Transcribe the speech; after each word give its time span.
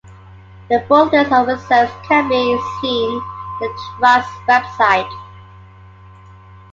The 0.71 0.83
full 0.87 1.09
list 1.09 1.31
of 1.31 1.45
reserves 1.45 1.91
can 2.07 2.27
be 2.27 2.59
seen 2.81 3.17
at 3.17 3.59
the 3.59 3.81
Trust's 3.99 4.33
Website. 4.47 5.17